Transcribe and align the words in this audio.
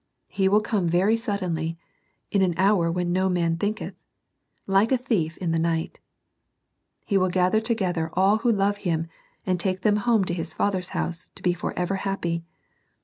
He 0.29 0.47
will 0.49 0.61
come 0.61 0.87
very 0.89 1.15
suddenly^ 1.15 1.77
in 2.31 2.41
an 2.41 2.55
hour 2.57 2.91
when 2.91 3.11
no 3.13 3.29
man 3.29 3.57
thinketh; 3.57 3.93
like 4.65 4.91
a 4.91 4.97
thief 4.97 5.37
in 5.37 5.51
the 5.51 5.59
night 5.59 5.99
He 7.05 7.19
will 7.19 7.29
gather 7.29 7.61
together 7.61 8.09
all 8.13 8.37
who 8.39 8.51
love 8.51 8.77
Him, 8.77 9.05
and 9.45 9.59
take 9.59 9.81
them 9.81 9.97
home 9.97 10.25
to 10.25 10.33
His 10.33 10.55
Father's 10.55 10.89
house, 10.97 11.27
to 11.35 11.43
be 11.43 11.53
for 11.53 11.71
ever 11.77 11.97
happy. 11.97 12.43